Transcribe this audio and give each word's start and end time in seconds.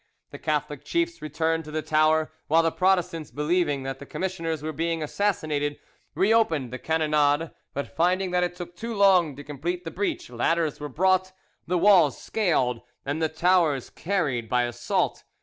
The 0.31 0.39
Catholic 0.39 0.83
chiefs 0.83 1.21
returned 1.21 1.63
to 1.65 1.69
the 1.69 1.83
tower, 1.83 2.31
while 2.47 2.63
the 2.63 2.71
Protestants, 2.71 3.29
believing 3.29 3.83
that 3.83 3.99
the 3.99 4.05
commissioners 4.07 4.63
were 4.63 4.73
being 4.73 5.03
assassinated, 5.03 5.77
reopened 6.15 6.73
the 6.73 6.79
cannonade; 6.79 7.51
but 7.75 7.95
finding 7.95 8.31
that 8.31 8.43
it 8.43 8.55
took 8.55 8.75
too 8.75 8.95
long 8.95 9.35
to 9.35 9.43
complete 9.43 9.83
the 9.83 9.91
breach, 9.91 10.31
ladders 10.31 10.79
were 10.79 10.89
brought, 10.89 11.33
the 11.67 11.77
walls 11.77 12.19
scaled, 12.19 12.81
and 13.05 13.21
the 13.21 13.29
towers 13.29 13.91
carried 13.91 14.49
by 14.49 14.63
assault. 14.63 15.23